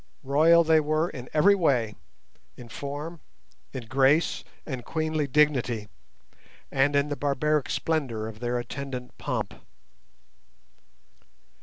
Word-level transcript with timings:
Royal 0.23 0.63
they 0.63 0.79
were 0.79 1.11
in 1.11 1.29
every 1.31 1.53
way—in 1.53 2.69
form, 2.69 3.19
in 3.71 3.85
grace, 3.85 4.43
and 4.65 4.83
queenly 4.83 5.27
dignity, 5.27 5.89
and 6.71 6.95
in 6.95 7.09
the 7.09 7.15
barbaric 7.15 7.69
splendour 7.69 8.25
of 8.25 8.39
their 8.39 8.57
attendant 8.57 9.15
pomp. 9.19 9.53